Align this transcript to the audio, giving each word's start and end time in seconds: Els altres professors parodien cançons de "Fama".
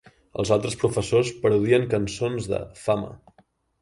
Els 0.43 0.51
altres 0.55 0.77
professors 0.83 1.29
parodien 1.43 1.87
cançons 1.93 2.49
de 2.55 2.63
"Fama". 2.87 3.13